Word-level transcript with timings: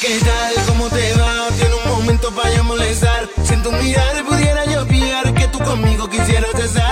Dime 0.00 0.14
qué 0.14 0.24
tal, 0.24 0.64
cómo 0.66 0.88
te 0.88 1.14
va, 1.14 1.48
tiene 1.56 1.74
un 1.74 1.90
momento 1.90 2.30
para 2.32 2.62
molestar. 2.62 3.28
Sin 3.44 3.62
tu 3.62 3.72
mirar 3.72 4.24
pudiera 4.24 4.64
yo 4.66 4.82
olvidar 4.82 5.34
que 5.34 5.48
tú 5.48 5.58
conmigo 5.58 6.08
quisieras 6.08 6.54
estar. 6.54 6.87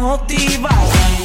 motivas. 0.00 1.19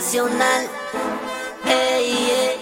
irracional. 0.00 0.66
Ey, 1.66 2.30
ey. 2.30 2.56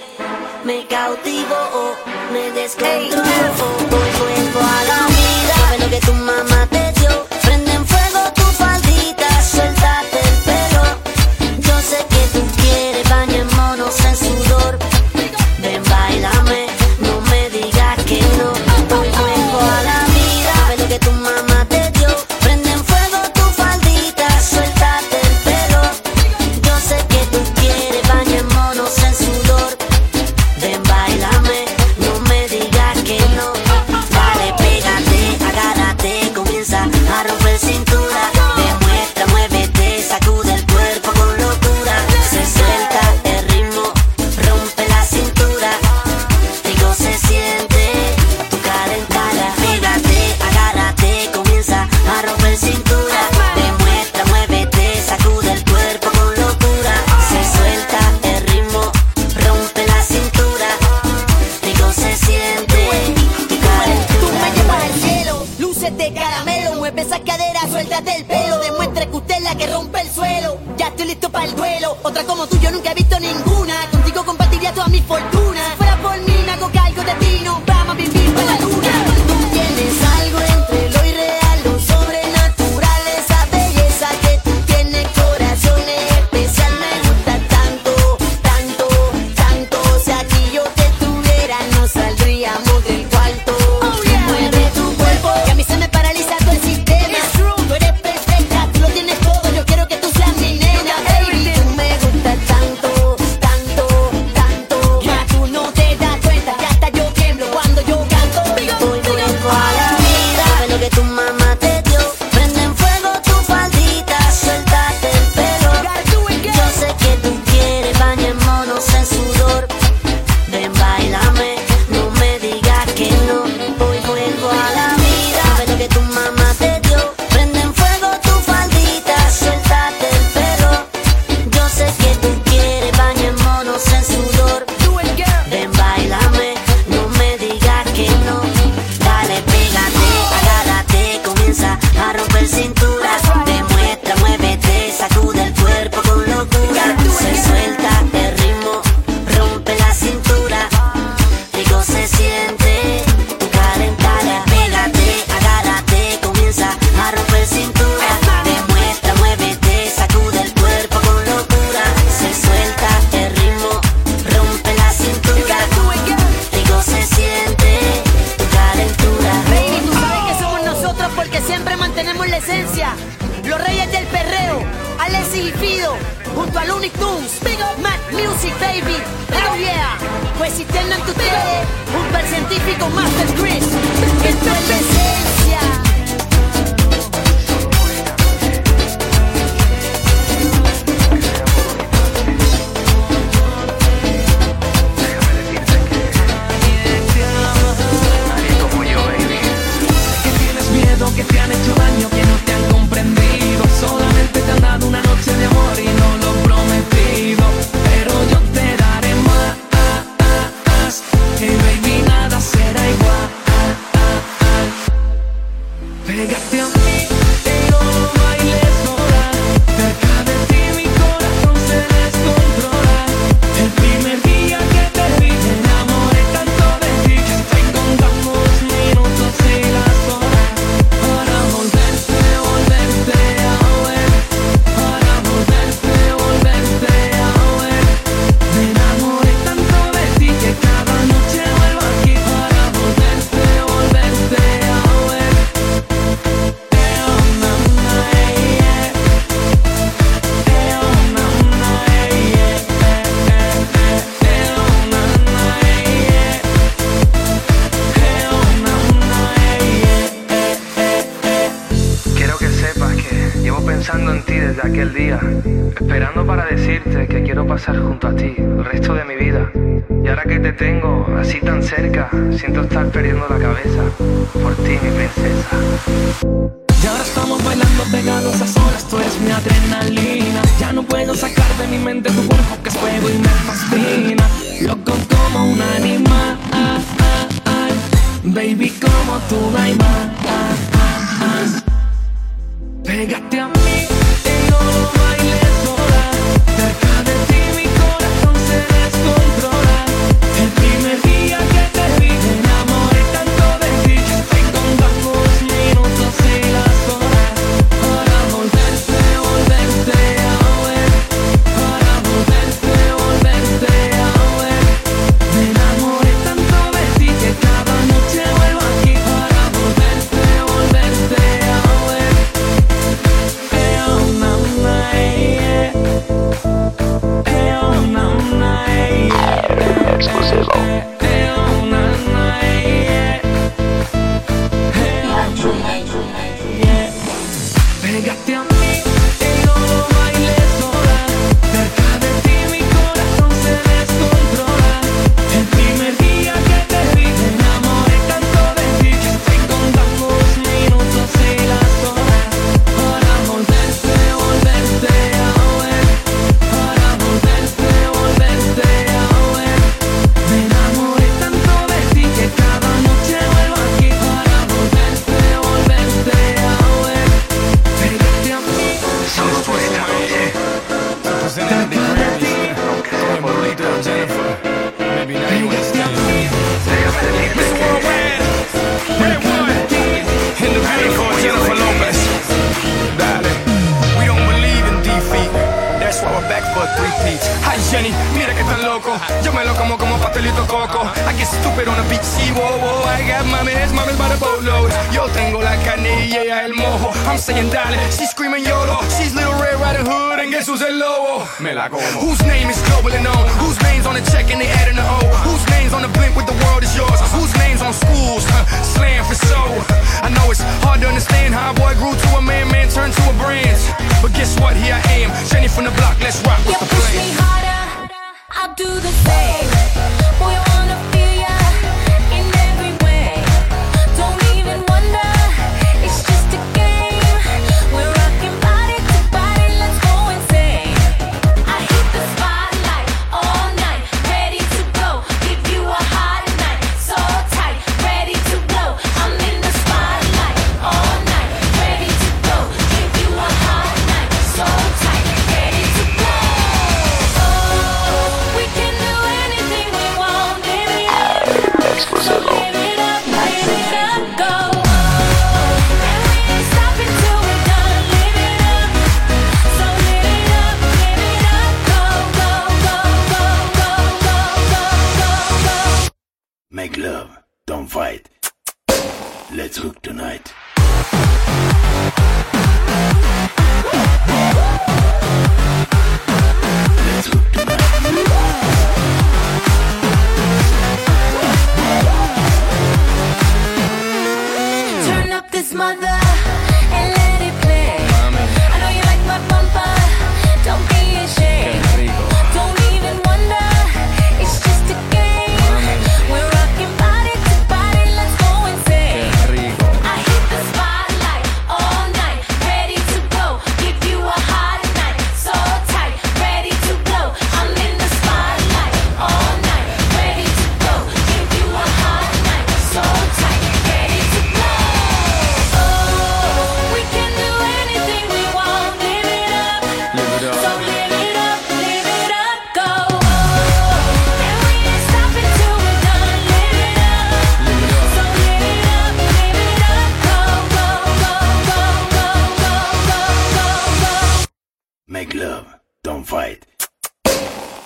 Me 0.64 0.86
cautivo 0.86 1.54
o 1.54 1.92
oh, 1.92 2.32
me 2.32 2.50
descontrolo. 2.50 3.22
Hoy 3.22 4.10
vuelvo 4.18 4.60
a 4.60 4.84
la 4.84 5.06
vida. 5.06 5.54
Sabe 5.56 5.78
lo 5.78 5.88
que 5.88 6.00
tu 6.00 6.12
mamá 6.14 6.47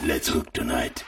Let's 0.05 0.27
hook 0.27 0.53
tonight. 0.53 1.05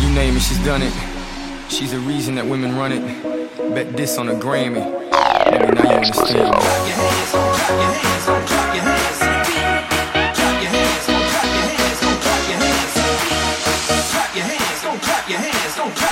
You 0.00 0.10
name 0.12 0.36
it, 0.36 0.40
she's 0.40 0.58
done 0.64 0.82
it. 0.82 0.92
She's 1.68 1.92
the 1.92 2.00
reason 2.00 2.34
that 2.34 2.44
women 2.44 2.76
run 2.76 2.90
it. 2.90 3.22
Bet 3.72 3.96
this 3.96 4.18
on 4.18 4.28
a 4.28 4.34
Grammy. 4.34 4.84
Now 5.74 5.84
you 5.84 5.96
understand. 5.96 8.09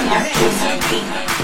We 0.09 1.38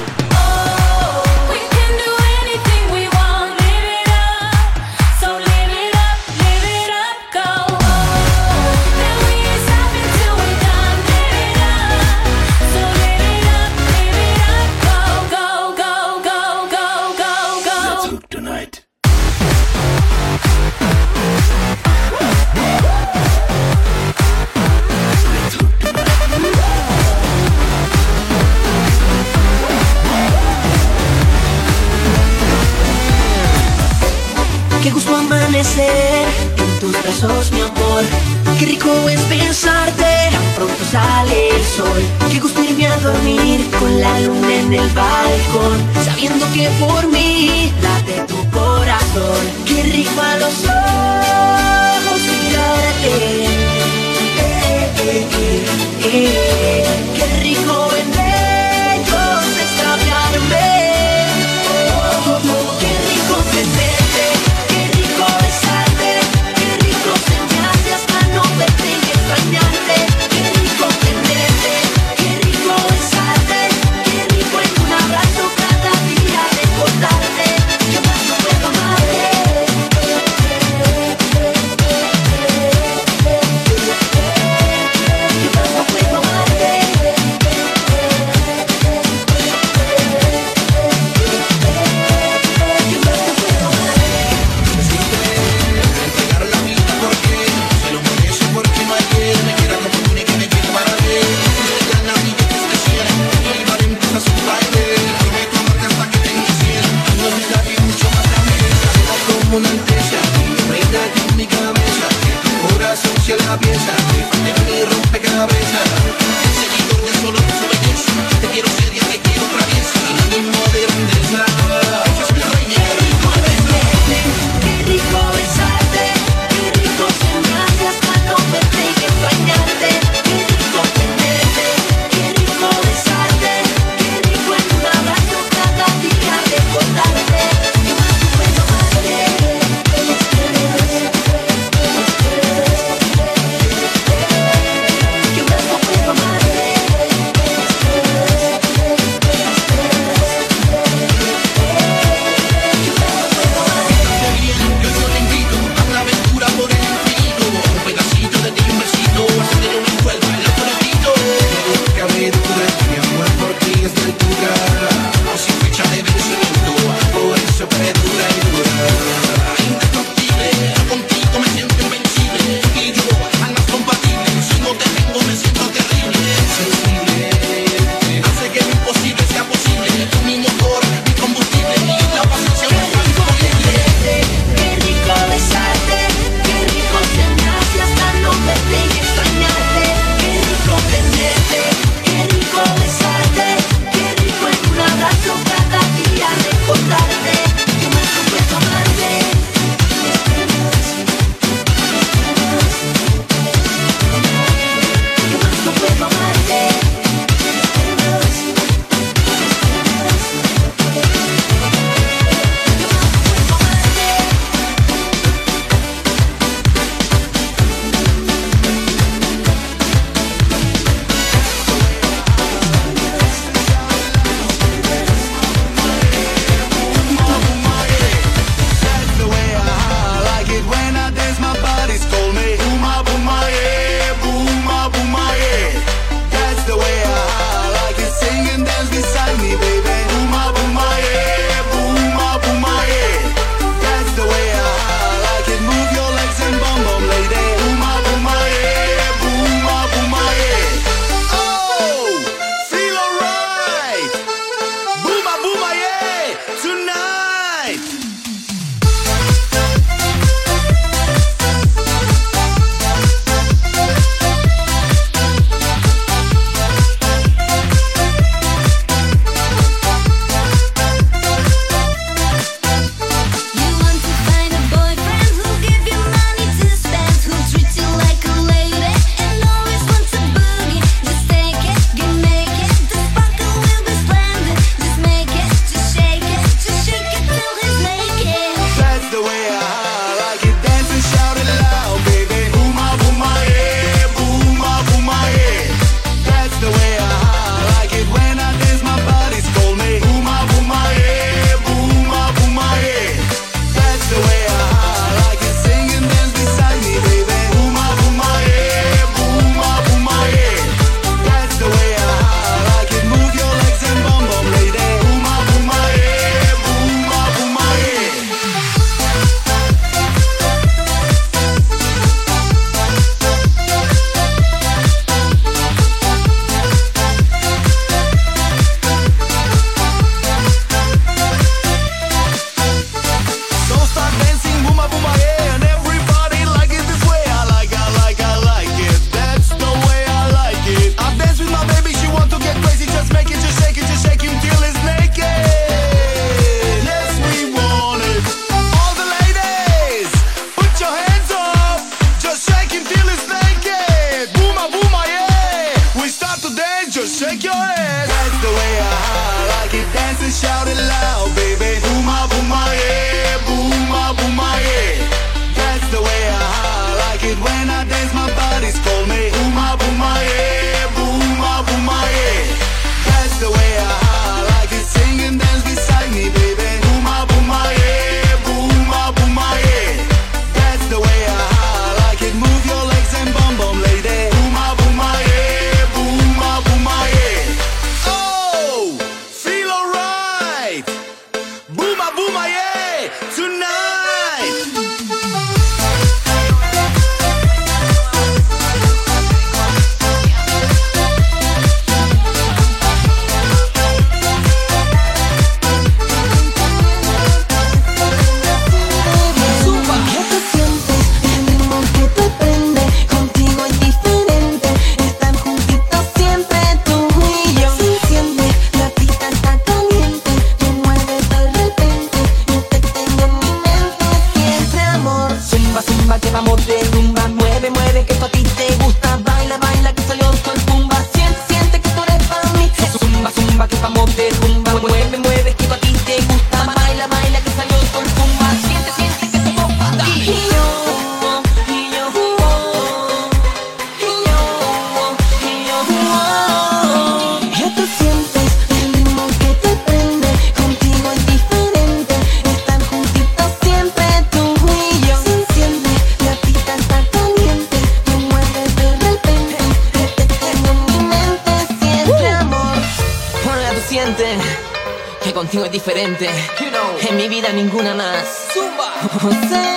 en 466.28 467.16
mi 467.16 467.28
vida 467.28 467.52
ninguna 467.52 467.94
más. 467.94 468.48
Zumba. 468.52 469.70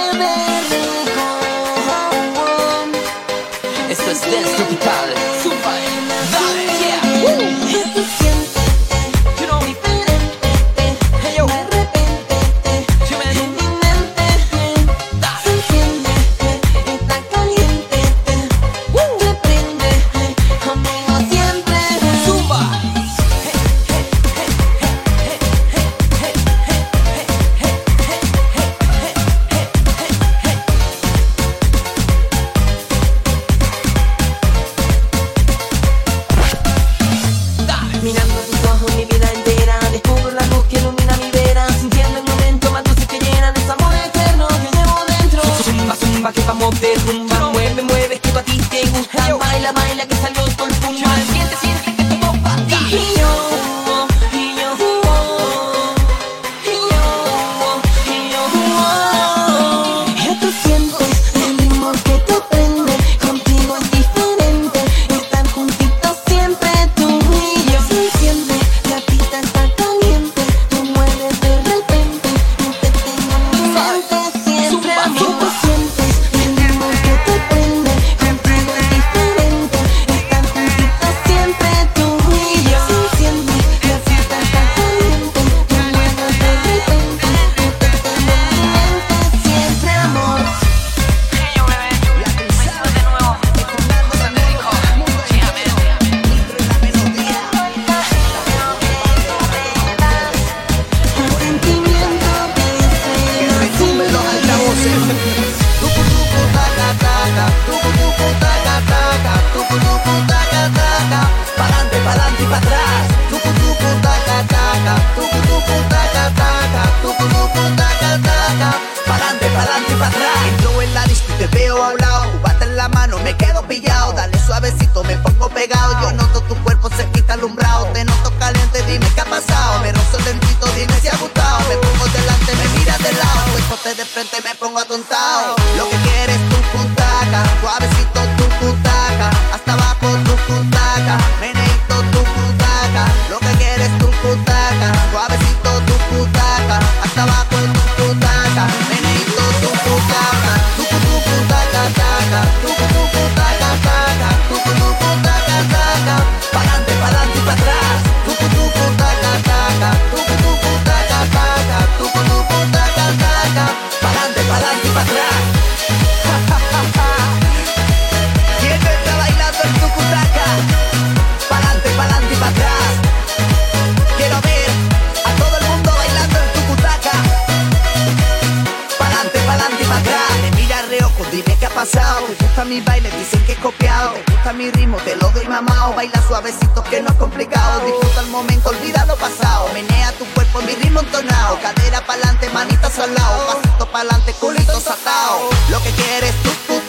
amontonado 190.97 191.59
Cadera 191.61 192.01
pa'lante, 192.05 192.49
manitas 192.49 192.97
al 192.99 193.13
lado 193.13 193.61
Pasito 193.61 193.85
pa'lante, 193.91 194.33
culitos 194.33 194.87
atados 194.87 195.53
Lo 195.69 195.81
que 195.83 195.91
quieres 195.91 196.33
tú, 196.43 196.49
tu 196.67 196.81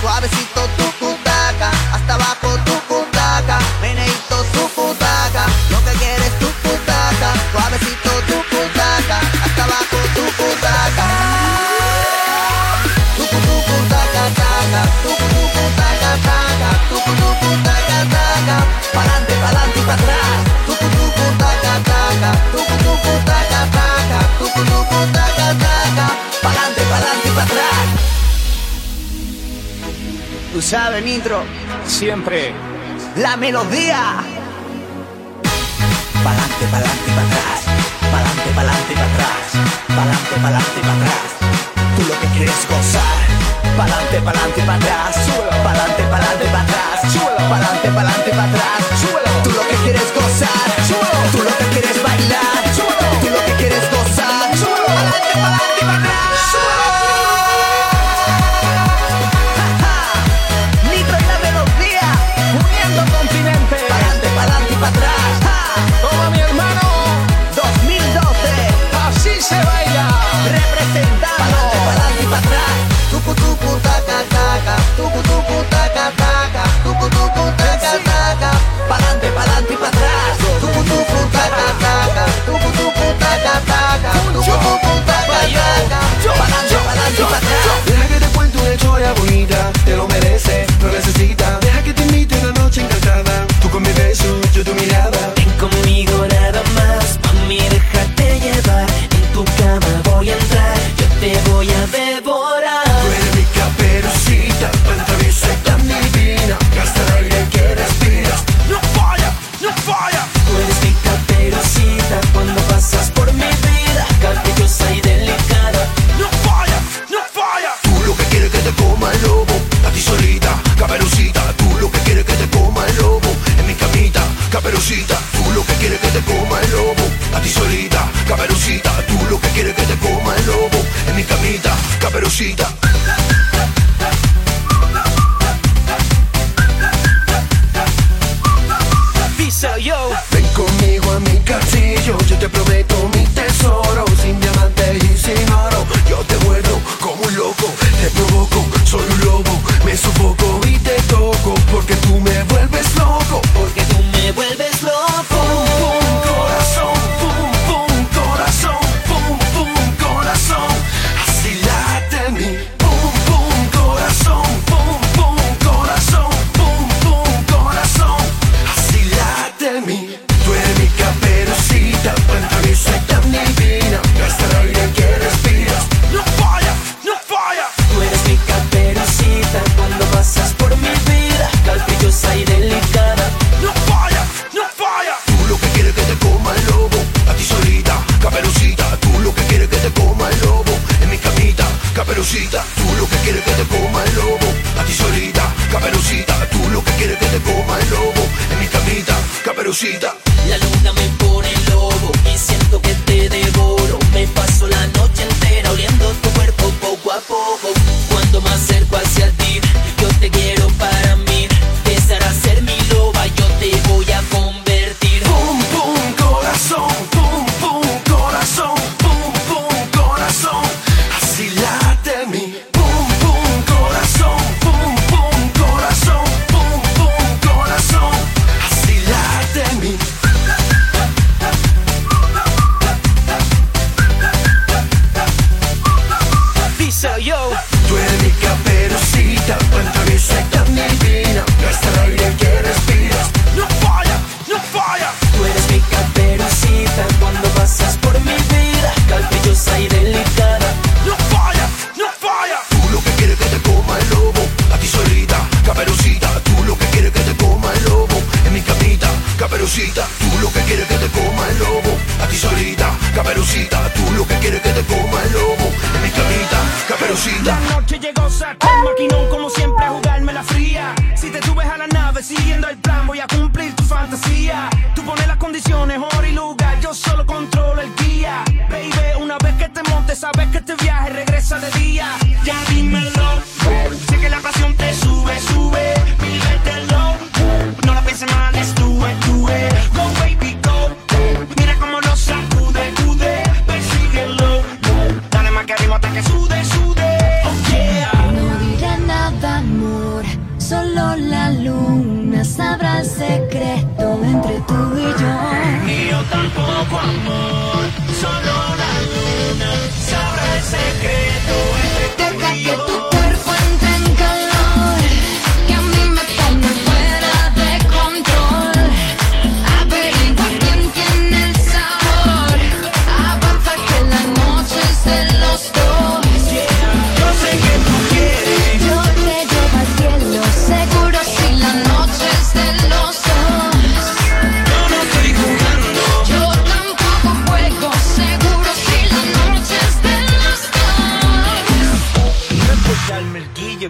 Suavecito 0.00 0.73
usado 30.64 30.96
en 30.96 31.06
intro, 31.06 31.42
siempre 31.86 32.54
la 33.16 33.36
melodía. 33.36 34.00
Pa'lante, 36.24 36.64
pa'lante, 36.72 37.08
para 37.16 37.26
atrás. 37.28 37.60
Pa'lante, 38.12 38.50
pa'lante, 38.56 38.94
para 38.94 39.12
atrás. 39.12 39.44
Pa'lante, 39.88 40.36
pa'lante, 40.42 40.80
para 40.80 40.94
atrás. 40.94 41.28
Tú 41.96 42.02
lo 42.08 42.18
que 42.18 42.28
quieres 42.34 42.60
gozar. 42.72 43.24
Pa'lante, 43.76 44.16
pa'lante, 44.22 44.60
para 44.62 44.78
atrás. 44.78 45.16
Pa'lante, 45.66 46.02
pa'lante, 46.12 46.44
para 46.46 46.62
atrás. 46.64 46.98
Pa'lante, 47.50 47.88
pa'lante, 47.96 48.30
para 48.30 48.44
atrás. 48.48 48.80
Tú 49.44 49.50
lo 49.50 49.62
que 49.68 49.76
quieres 49.84 50.08
gozar. 50.16 50.68
Tú 51.30 51.38
lo 51.44 51.52
que 51.58 51.66
quieres 51.74 52.02
bailar. 52.02 52.62
Tú 53.20 53.28
lo 53.28 53.40
que 53.44 53.52
quieres 53.60 53.84
gozar. 53.92 54.48
Pa'lante, 54.48 55.32
pa'lante, 55.44 55.80
para 55.84 55.98
atrás. 55.98 56.83
para 64.84 64.96
atrás. 64.96 65.32
Toma 66.02 66.30
mi 66.30 66.40
hermano. 66.40 66.80
2012. 67.56 68.50
Así 69.06 69.40
se 69.40 69.56
baila. 69.56 70.06
Representando. 70.58 71.36
Pa'lante, 71.40 71.78
pa'lante 71.88 72.22
y 72.22 72.26
para 72.26 72.38
atrás. 72.44 72.74
Tucu, 73.10 73.34
tucu, 73.34 73.70
taca, 73.86 74.18
taca. 74.34 74.74
Tucu, 74.96 75.20
tucu, 75.28 75.56
taca, 75.70 76.04
taca. 76.20 76.62
Tucu, 76.84 77.06
tucu, 77.16 77.44
taca, 77.56 77.92
taca. 78.08 78.50
Pa'lante, 78.88 79.28
pa'lante 79.36 79.72
y 79.72 79.76
para 79.76 79.88
atrás. 79.88 80.32
Tucu, 80.60 80.80
tucu, 80.90 81.18
taca, 81.36 81.66
taca. 81.84 82.24
Tucu, 82.46 82.68
tucu, 82.78 83.06
taca, 83.22 83.54
taca. 83.70 84.10
Tucu, 84.34 84.52
tucu, 84.64 84.92
taca, 85.08 85.40
taca. 85.56 86.00
Pa'lante, 86.40 86.76
pa'lante 86.86 87.22
y 87.22 87.24
para 87.24 87.38
atrás. 87.38 88.08
Que 88.08 88.20
te 88.20 88.28
cuente 88.36 88.58
una 88.58 88.74
historia 88.74 89.12
bonita 89.14 89.83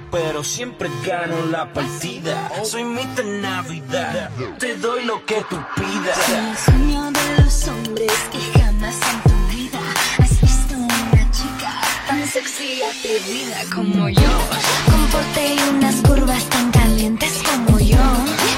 pero 0.00 0.42
siempre 0.42 0.90
gano 1.06 1.46
la 1.50 1.72
partida. 1.72 2.50
Soy 2.64 2.84
Mr. 2.84 3.24
Navidad, 3.24 4.30
te 4.58 4.76
doy 4.76 5.04
lo 5.04 5.24
que 5.24 5.44
tú 5.48 5.56
pidas. 5.76 6.18
Soy 6.26 6.34
el 6.34 6.56
sueño 6.56 7.10
de 7.12 7.42
los 7.42 7.68
hombres 7.68 8.12
que 8.32 8.58
jamás 8.58 8.96
en 9.10 9.22
tu 9.22 9.54
vida 9.54 9.80
has 10.18 10.40
visto 10.40 10.74
una 10.74 11.30
chica 11.30 11.80
tan 12.06 12.26
sexy 12.26 12.64
y 12.64 12.82
atrevida 12.82 13.56
como 13.74 14.08
yo. 14.08 14.32
Comporté 14.90 15.56
unas 15.70 15.94
curvas 15.96 16.44
tan 16.50 16.70
calientes 16.72 17.42
como 17.44 17.78
yo. 17.78 17.98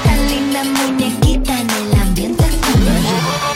Tan 0.03 0.27
linda 0.29 0.63
muñequita 0.63 1.59
en 1.59 1.69
el 1.69 2.01
ambiente 2.01 2.43
como. 2.43 2.89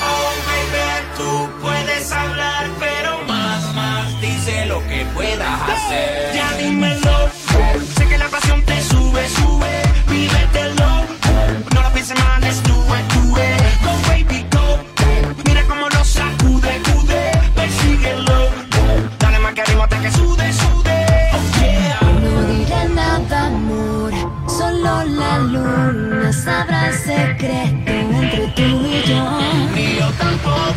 Oh, 0.03 0.33
baby, 0.47 1.07
tú 1.17 1.61
puedes 1.61 2.11
hablar, 2.11 2.69
pero 2.79 3.23
más, 3.27 3.75
más, 3.75 4.21
dice 4.21 4.65
lo 4.67 4.79
que 4.87 5.05
puedas 5.15 5.69
hacer. 5.69 6.30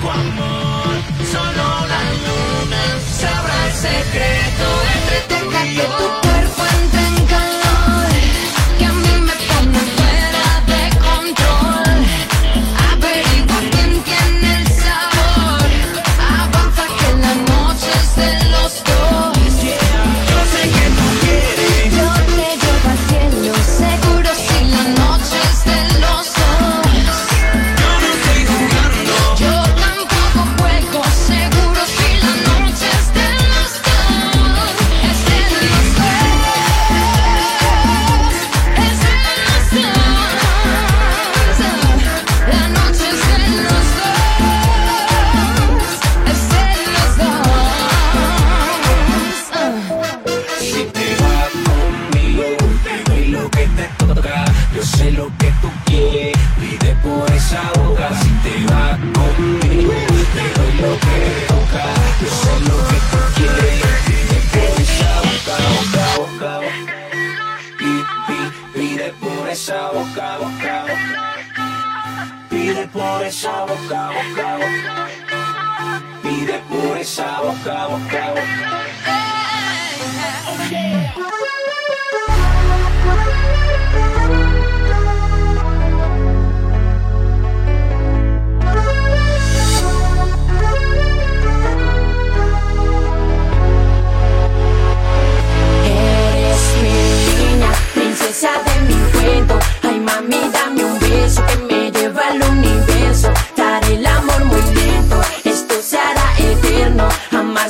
tu 0.05 0.11
amor. 0.11 0.95
Solo 1.33 1.67
la 1.93 2.03
luna 2.25 2.83
sabrá 3.21 3.57
el 3.67 3.73
secreto 3.73 4.67
entre 4.97 5.24
esa 73.35 73.65
boca, 73.65 74.11
boca, 74.17 74.49
boca. 74.63 75.09
Pide 76.23 76.59
por 76.71 76.97
esa 76.99 77.41
boca, 77.41 77.87
boca, 77.89 78.23
boca. 78.31 78.71
Eres 95.85 96.65
mi 96.83 96.97
niña, 97.43 97.71
princesa 97.95 98.53
de 98.65 98.74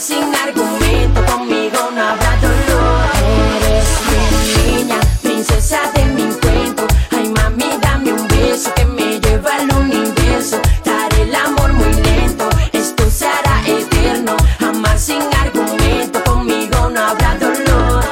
sin 0.00 0.34
argumento, 0.34 1.24
conmigo 1.26 1.78
no 1.94 2.02
habrá 2.02 2.36
dolor. 2.40 3.10
Eres 3.62 3.88
mi 4.10 4.82
niña, 4.82 4.98
princesa 5.22 5.78
de 5.94 6.04
mi 6.06 6.34
cuento. 6.34 6.86
Ay, 7.12 7.28
mami, 7.28 7.78
dame 7.80 8.12
un 8.12 8.26
beso 8.26 8.72
que 8.74 8.84
me 8.86 9.20
lleva 9.20 9.54
al 9.54 9.72
universo. 9.72 10.60
Daré 10.84 11.22
el 11.22 11.34
amor 11.34 11.72
muy 11.74 11.92
lento, 11.92 12.48
esto 12.72 13.08
será 13.08 13.62
eterno. 13.66 14.36
Amar 14.60 14.98
sin 14.98 15.22
argumento, 15.40 16.22
conmigo 16.24 16.90
no 16.90 17.00
habrá 17.00 17.36
dolor. 17.38 18.04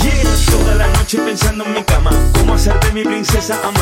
Yeah, 0.00 0.22
toda 0.50 0.74
la 0.74 0.86
noche 0.88 1.18
pensando 1.18 1.64
en 1.64 1.74
mi 1.74 1.82
cama, 1.84 2.10
cómo 2.32 2.54
hacer 2.54 2.78
de 2.80 2.92
mi 2.92 3.04
princesa 3.04 3.58
amor 3.62 3.77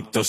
bonito. 0.00 0.20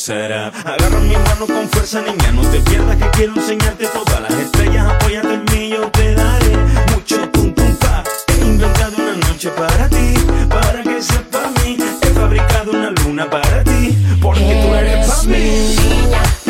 Agarra 0.65 0.99
mi 0.99 1.13
mano 1.13 1.47
con 1.47 1.69
fuerza, 1.69 2.01
niña, 2.01 2.31
no 2.31 2.41
te 2.41 2.59
pierdas 2.61 2.97
que 2.97 3.09
quiero 3.11 3.35
enseñarte 3.35 3.87
todas 3.87 4.21
las 4.21 4.33
estrellas. 4.33 4.87
Apóyate 4.89 5.33
en 5.33 5.45
mí, 5.45 5.69
yo 5.69 5.89
te 5.91 6.15
daré 6.15 6.57
mucho 6.93 7.31
pum 7.31 7.53
pum 7.53 7.75
pa. 7.75 8.03
He 8.27 8.45
inventado 8.45 8.95
una 8.97 9.27
noche 9.27 9.49
para 9.51 9.89
ti, 9.89 10.13
para 10.49 10.83
que 10.83 11.01
seas 11.01 11.23
para 11.31 11.49
mí. 11.63 11.77
He 12.01 12.07
fabricado 12.07 12.71
una 12.71 12.91
luna 12.91 13.29
para 13.29 13.63
ti, 13.63 13.97
porque 14.21 14.61
tú 14.61 14.73
eres 14.75 15.07
para 15.07 15.23
mí. 15.23 15.75
Niña. 15.75 16.40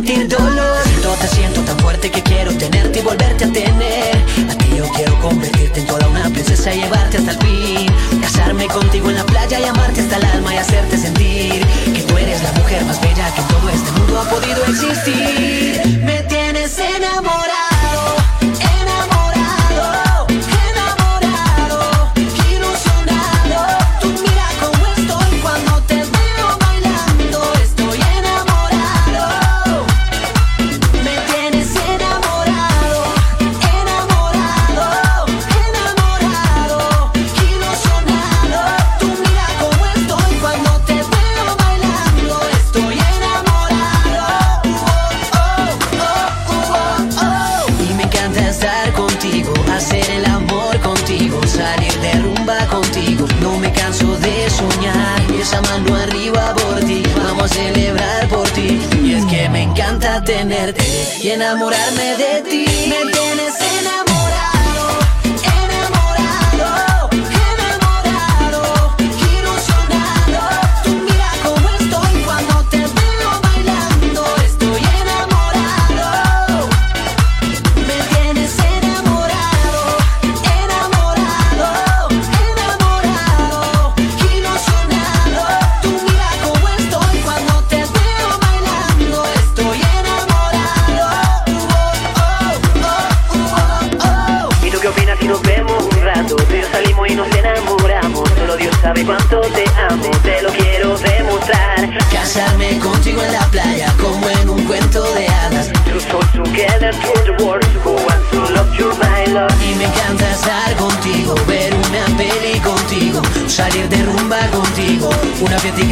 sentir 0.00 0.28
dolor. 0.28 0.80
Te 1.20 1.28
siento 1.28 1.60
tan 1.62 1.78
fuerte 1.80 2.10
que 2.10 2.22
quiero 2.22 2.50
tenerte 2.56 3.00
y 3.00 3.02
volverte 3.02 3.44
a 3.44 3.52
tener. 3.52 4.16
A 4.48 4.54
ti 4.56 4.70
yo 4.76 4.84
quiero 4.94 5.20
convertirte 5.20 5.80
en 5.80 5.86
toda 5.86 6.08
una 6.08 6.30
princesa 6.30 6.72
y 6.72 6.80
llevarte 6.80 7.18
hasta 7.18 7.32
el 7.32 7.38
fin. 7.38 8.20
Casarme 8.22 8.66
contigo 8.68 9.10
en 9.10 9.16
la 9.16 9.24
playa 9.24 9.60
y 9.60 9.64
amarte 9.64 10.00
hasta 10.00 10.16
el 10.16 10.24
alma 10.24 10.54
y 10.54 10.58
hacerte 10.58 10.96
sentir 10.96 11.66
Que 11.94 12.02
tú 12.02 12.16
eres 12.16 12.42
la 12.42 12.52
mujer 12.52 12.84
más 12.84 13.00
bella 13.00 13.34
que 13.34 13.42
todo 13.42 13.68
este 13.68 13.90
mundo 13.92 14.20
ha 14.20 14.30
podido 14.30 14.64
existir. 14.64 15.49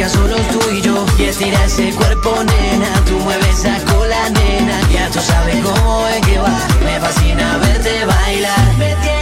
solo 0.09 0.35
tú 0.51 0.59
y 0.71 0.81
yo. 0.81 1.05
Y 1.17 1.23
estira 1.23 1.65
ese 1.65 1.91
cuerpo, 1.91 2.43
nena, 2.43 3.03
tú 3.05 3.17
mueves 3.19 3.59
esa 3.59 3.77
cola, 3.85 4.29
nena. 4.29 4.79
Ya 4.91 5.09
tú 5.09 5.19
sabes 5.19 5.57
cómo 5.63 6.07
es 6.07 6.25
que 6.25 6.39
va, 6.39 6.57
me 6.83 6.99
fascina 6.99 7.57
verte 7.57 8.05
bailar. 8.05 9.18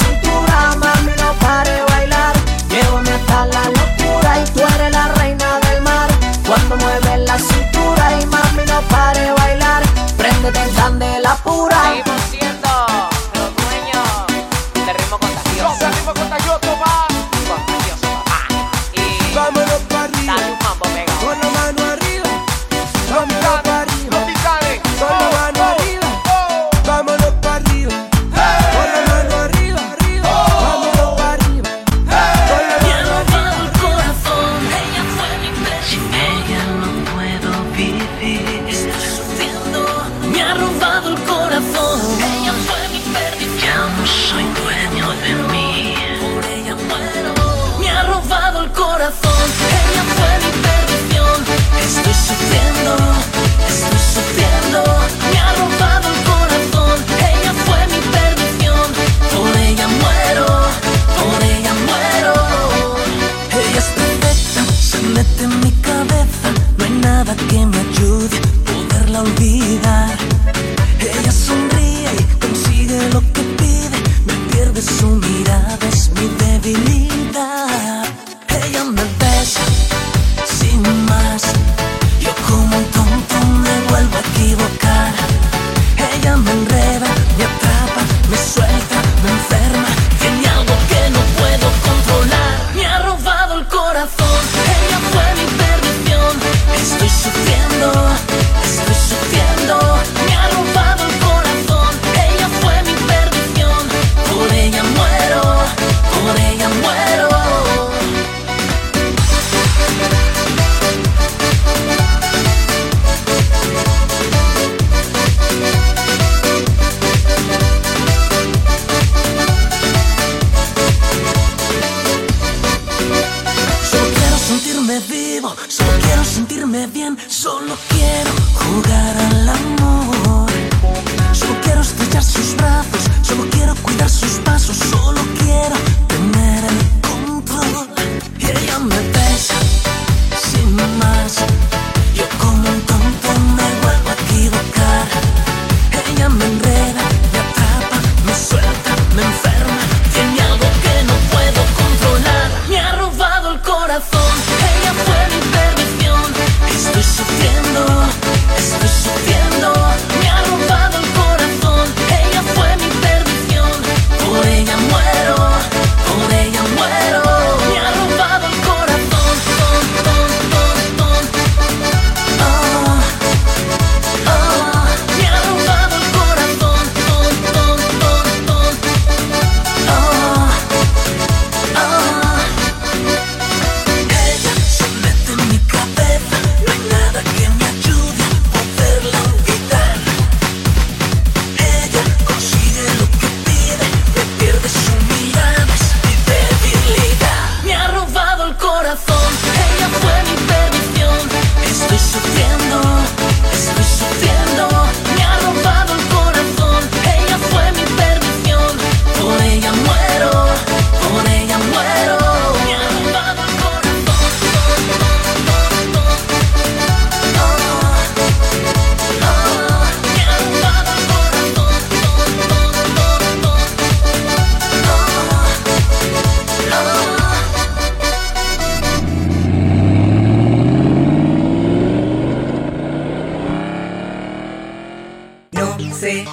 cintura, 0.00 0.56
mami, 0.82 1.12
no 1.22 1.32
pare 1.44 1.82
bailar. 1.90 2.34
Llévame 2.70 3.10
hasta 3.18 3.46
la 3.46 3.64
locura 3.78 4.30
y 4.40 4.44
tú 4.52 4.60
eres 4.74 4.92
la 4.92 5.08
reina 5.20 5.60
del 5.66 5.80
mar. 5.82 6.08
Cuando 6.46 6.76
mueves 6.76 7.20
la 7.30 7.38
cintura 7.38 8.04
y 8.20 8.26
mami, 8.26 8.64
no 8.66 8.80
pare 8.94 9.20
de 9.20 9.32
bailar. 9.32 9.82
Préndete 10.16 10.62
en 10.62 10.74
candela 10.74 11.36
pura. 11.44 12.05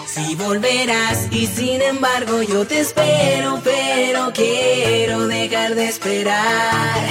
Si 0.05 0.35
volverás 0.35 1.27
y 1.31 1.47
sin 1.47 1.81
embargo 1.81 2.43
yo 2.43 2.65
te 2.65 2.81
espero, 2.81 3.59
pero 3.63 4.31
quiero 4.33 5.27
dejar 5.27 5.73
de 5.73 5.87
esperar. 5.87 7.07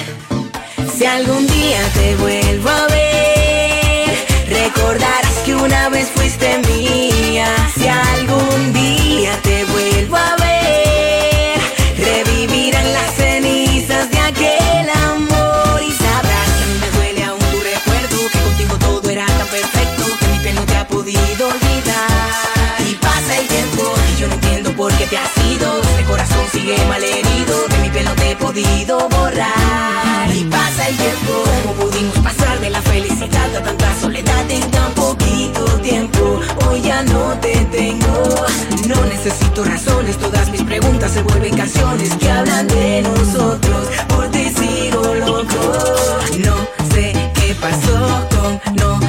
Si 0.97 1.05
algún 1.05 1.47
día 1.47 1.81
te 1.95 2.15
vuelvo 2.17 2.69
a 2.69 2.87
ver, 2.87 4.27
recordarás 4.49 5.39
que 5.45 5.55
una 5.55 5.89
vez 5.89 6.09
fuiste 6.11 6.59
mía. 6.69 7.49
Si 7.75 7.89
algún 7.89 8.73
día 8.73 9.02
sigue 26.63 26.85
malherido, 26.87 27.69
de 27.69 27.79
mi 27.79 27.91
piel 27.91 28.05
no 28.05 28.15
te 28.15 28.31
he 28.31 28.37
podido 28.37 29.09
borrar. 29.09 30.31
Y 30.35 30.45
pasa 30.45 30.89
el 30.89 30.97
tiempo, 30.97 31.33
¿cómo 31.63 31.75
pudimos 31.75 32.19
pasar 32.19 32.61
de 32.61 32.71
la 32.71 32.81
felicidad 32.83 33.57
a 33.57 33.63
tanta 33.63 34.01
soledad 34.01 34.51
en 34.51 34.71
tan 34.71 34.93
poquito 34.93 35.65
tiempo? 35.83 36.41
Hoy 36.69 36.81
ya 36.83 37.03
no 37.03 37.39
te 37.41 37.55
tengo, 37.67 38.47
no 38.87 39.05
necesito 39.07 39.65
razones, 39.65 40.17
todas 40.19 40.51
mis 40.51 40.63
preguntas 40.63 41.13
se 41.13 41.23
vuelven 41.23 41.57
canciones 41.57 42.15
que 42.17 42.31
hablan 42.31 42.67
de 42.69 43.03
nosotros. 43.03 43.89
Por 44.09 44.29
ti 44.29 44.51
sigo 44.51 45.15
loco, 45.15 45.63
no 46.47 46.57
sé 46.95 47.13
qué 47.35 47.55
pasó 47.61 48.29
con 48.31 48.77
nosotros 48.77 49.02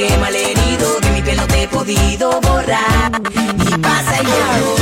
sigue 0.00 0.18
malherido, 0.18 0.98
de 1.00 1.10
mi 1.10 1.22
piel 1.22 1.36
no 1.36 1.46
te 1.46 1.62
he 1.62 1.68
podido 1.68 2.40
borrar. 2.40 3.12
Y 3.58 3.78
pasa 3.78 4.16
el 4.18 4.26
tiempo. 4.26 4.74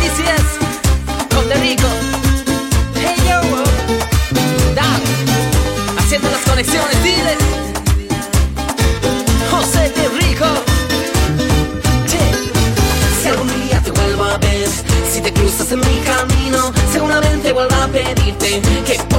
This 0.00 0.18
is 0.20 0.46
Puerto 1.30 1.54
Rico. 1.60 1.88
Hey 2.94 3.16
yo, 3.28 3.40
Dan, 4.74 5.02
haciendo 5.98 6.30
las 6.30 6.42
conexiones, 6.42 7.02
dile. 7.02 7.36
José 9.50 9.90
de 9.96 10.08
Rico. 10.20 10.46
Che. 12.06 12.22
Si 13.22 13.28
algún 13.28 13.48
día 13.66 13.80
te 13.80 13.90
vuelvo 13.90 14.24
a 14.24 14.38
ver, 14.38 14.68
si 15.12 15.20
te 15.20 15.32
cruzas 15.32 15.72
en 15.72 15.80
mi 15.80 16.00
camino, 16.04 16.72
seguramente 16.92 17.52
vuelva 17.52 17.84
a 17.84 17.88
pedirte 17.88 18.62
que 18.86 19.15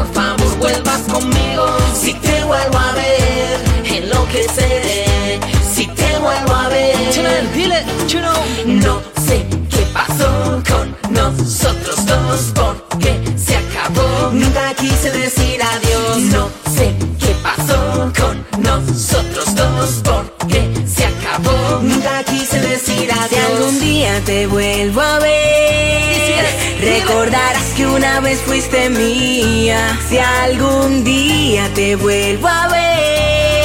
no 8.79 9.01
sé 9.25 9.45
qué 9.69 9.85
pasó 9.93 10.61
con 10.67 10.95
nosotros 11.13 12.05
dos, 12.05 12.51
porque 12.53 13.19
se 13.37 13.55
acabó. 13.55 14.31
Nunca 14.31 14.73
quise 14.75 15.11
decir 15.11 15.59
adiós, 15.61 16.17
no 16.33 16.49
sé 16.75 16.93
qué 17.19 17.35
pasó 17.41 18.11
con 18.19 18.45
nosotros 18.61 19.55
dos, 19.55 20.01
porque 20.03 20.61
se 20.85 21.05
acabó. 21.05 21.79
Nunca 21.81 22.23
quise 22.23 22.59
decir 22.59 23.11
adiós. 23.11 23.29
Si 23.29 23.37
algún 23.37 23.79
día 23.79 24.21
te 24.25 24.47
vuelvo 24.47 25.01
a 25.01 25.19
ver, 25.19 26.45
recordarás 26.81 27.65
que 27.75 27.87
una 27.87 28.19
vez 28.19 28.39
fuiste 28.41 28.89
mía. 28.89 29.97
Si 30.09 30.17
algún 30.17 31.03
día 31.03 31.69
te 31.73 31.95
vuelvo 31.95 32.47
a 32.47 32.67
ver, 32.67 33.56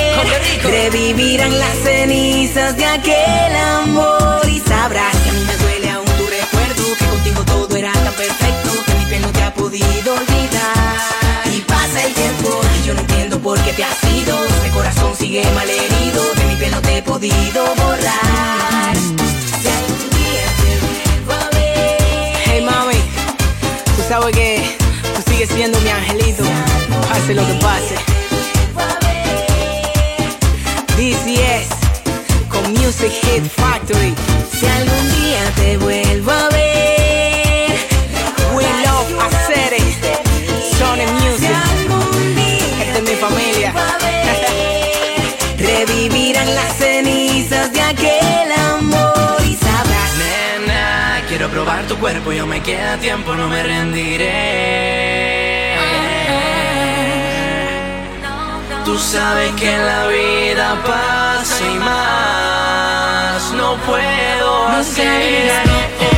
revivirán 0.62 1.59
las 1.59 1.77
cenizas 1.79 2.77
de 2.77 2.85
aquel 2.85 3.57
amor 3.57 4.49
y 4.49 4.59
sabrás 4.61 5.16
que 5.16 5.31
a 5.31 5.33
mí 5.33 5.45
me 5.47 5.57
duele 5.57 5.91
aún 5.91 6.07
tu 6.07 6.27
recuerdo, 6.27 6.97
que 6.99 7.05
contigo 7.07 7.43
todo 7.45 7.77
era 7.77 7.93
tan 7.93 8.12
perfecto, 8.14 8.70
que 8.87 8.95
mi 8.95 9.05
piel 9.07 9.23
no 9.23 9.29
te 9.29 9.43
ha 9.43 9.55
podido 9.55 10.14
olvidar. 10.14 11.55
Y 11.55 11.61
pasa 11.61 12.05
el 12.05 12.12
tiempo 12.14 12.61
y 12.81 12.87
yo 12.87 12.95
no 12.95 13.01
entiendo 13.01 13.39
por 13.41 13.59
qué 13.62 13.73
te 13.73 13.85
has 13.85 14.03
ido, 14.05 14.45
este 14.45 14.70
corazón 14.70 15.14
sigue 15.16 15.45
malherido, 15.55 16.35
de 16.35 16.45
mi 16.47 16.57
piel 16.57 16.70
no 16.70 16.81
te 16.81 16.99
he 16.99 17.03
podido 17.03 17.75
borrar. 17.77 18.97
Si 18.97 19.68
algún 19.68 20.11
día 20.11 20.47
te 20.62 20.70
vuelvo 20.85 21.33
a 21.33 21.51
ver. 21.51 22.37
Hey 22.47 22.62
mami, 22.62 23.01
tú 23.97 24.03
sabes 24.09 24.35
que 24.35 24.77
tú 25.14 25.31
sigues 25.31 25.49
siendo 25.51 25.81
mi 25.81 25.91
angelito, 25.91 26.45
pase 27.09 27.35
lo 27.35 27.47
que 27.47 27.55
pase. 27.55 28.32
DCS 31.03 31.66
con 32.48 32.62
Music 32.74 33.11
Hit 33.11 33.42
Factory. 33.42 34.14
Si 34.53 34.64
algún 34.64 35.05
día 35.20 35.40
te 35.57 35.76
vuelvo 35.76 36.30
a 36.30 36.48
ver, 36.50 37.76
We 38.55 38.62
love 38.62 39.09
hacer. 39.26 39.78
Sony 40.78 41.05
Music. 41.20 41.50
Esta 42.80 42.98
es 42.98 43.03
mi 43.03 43.16
familia. 43.16 43.74
revivirán 45.59 46.55
las 46.55 46.72
cenizas 46.76 47.72
de 47.72 47.80
aquel 47.80 48.53
amor 48.53 49.42
y 49.44 49.57
sabrás. 49.57 50.12
Nena, 50.18 51.20
quiero 51.26 51.48
probar 51.48 51.84
tu 51.88 51.96
cuerpo, 51.96 52.30
yo 52.30 52.46
me 52.46 52.62
queda 52.62 52.96
tiempo, 52.98 53.34
no 53.34 53.48
me 53.48 53.61
rendiré. 53.64 55.32
Tú 58.93 58.99
sabes 58.99 59.51
que 59.53 59.74
la 59.78 60.07
vida 60.07 60.76
pasa 60.86 61.66
y 61.66 61.78
más 61.78 63.53
no 63.53 63.78
puedo 63.86 64.68
hacer. 64.68 65.66
No, 65.66 65.72
oh, 65.72 66.12